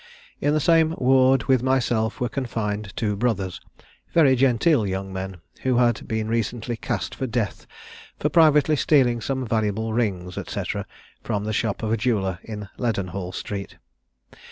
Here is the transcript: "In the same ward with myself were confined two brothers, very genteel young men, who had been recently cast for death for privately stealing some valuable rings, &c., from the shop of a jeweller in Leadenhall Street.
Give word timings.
"In 0.39 0.55
the 0.55 0.59
same 0.59 0.95
ward 0.97 1.43
with 1.43 1.61
myself 1.61 2.19
were 2.19 2.27
confined 2.27 2.91
two 2.97 3.15
brothers, 3.15 3.61
very 4.15 4.35
genteel 4.35 4.87
young 4.87 5.13
men, 5.13 5.41
who 5.61 5.77
had 5.77 6.07
been 6.07 6.27
recently 6.27 6.75
cast 6.75 7.13
for 7.13 7.27
death 7.27 7.67
for 8.17 8.27
privately 8.29 8.75
stealing 8.75 9.21
some 9.21 9.45
valuable 9.45 9.93
rings, 9.93 10.39
&c., 10.49 10.63
from 11.21 11.43
the 11.43 11.53
shop 11.53 11.83
of 11.83 11.91
a 11.91 11.97
jeweller 11.97 12.39
in 12.41 12.67
Leadenhall 12.79 13.31
Street. 13.31 13.77